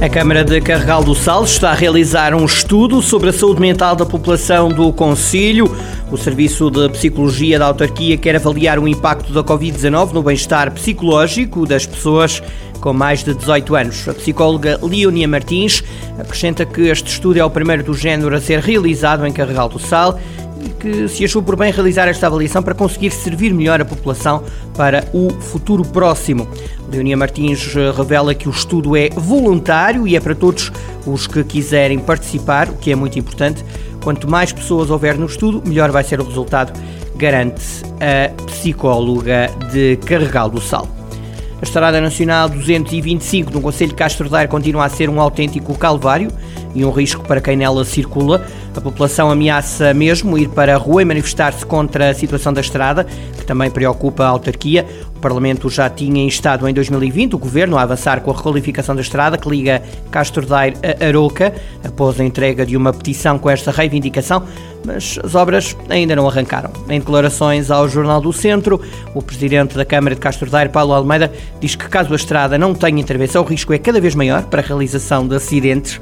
[0.00, 3.94] A Câmara de Carregal do Sal está a realizar um estudo sobre a saúde mental
[3.94, 5.70] da população do Conselho.
[6.10, 11.66] O Serviço de Psicologia da Autarquia quer avaliar o impacto da Covid-19 no bem-estar psicológico
[11.66, 12.42] das pessoas
[12.80, 14.08] com mais de 18 anos.
[14.08, 15.84] A psicóloga Leonia Martins
[16.18, 19.78] acrescenta que este estudo é o primeiro do género a ser realizado em Carregal do
[19.78, 20.18] Sal
[20.80, 24.42] que se achou por bem realizar esta avaliação para conseguir servir melhor a população
[24.74, 26.48] para o futuro próximo.
[26.90, 30.72] Leonia Martins eh, revela que o estudo é voluntário e é para todos
[31.06, 33.62] os que quiserem participar, o que é muito importante.
[34.02, 36.72] Quanto mais pessoas houver no estudo, melhor vai ser o resultado,
[37.14, 37.62] garante
[38.00, 40.88] a psicóloga de Carregal do Sal.
[41.60, 46.32] A Estrada Nacional 225 no Conselho de Castro Daire continua a ser um autêntico calvário
[46.74, 48.46] e um risco para quem nela circula.
[48.74, 53.04] A população ameaça mesmo ir para a rua e manifestar-se contra a situação da estrada,
[53.36, 54.86] que também preocupa a autarquia.
[55.16, 59.02] O Parlamento já tinha instado em 2020 o Governo a avançar com a requalificação da
[59.02, 61.52] estrada que liga Castro Daire a Aroca,
[61.84, 64.44] após a entrega de uma petição com esta reivindicação,
[64.86, 66.70] mas as obras ainda não arrancaram.
[66.88, 68.80] Em declarações ao Jornal do Centro,
[69.14, 72.72] o Presidente da Câmara de Castro Daire, Paulo Almeida, diz que caso a estrada não
[72.72, 76.00] tenha intervenção, o risco é cada vez maior para a realização de acidentes.